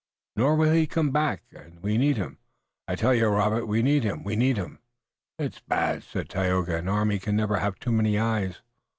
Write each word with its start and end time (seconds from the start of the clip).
Nor 0.35 0.55
will 0.55 0.71
he 0.73 0.87
come 0.87 1.11
back, 1.11 1.43
and 1.51 1.79
we 1.83 1.95
need 1.95 2.17
him! 2.17 2.39
I 2.87 2.95
tell 2.95 3.13
you, 3.13 3.27
Robert, 3.27 3.67
we 3.67 3.83
need 3.83 4.03
him! 4.03 4.23
We 4.23 4.35
need 4.35 4.57
him!" 4.57 4.79
"It 5.37 5.53
is 5.57 5.61
bad," 5.67 6.01
said 6.01 6.27
Tayoga. 6.27 6.77
"An 6.77 6.87
army 6.89 7.19
can 7.19 7.35
never 7.35 7.57
have 7.57 7.77
too 7.77 7.91
many 7.91 8.17
eyes." 8.17 8.63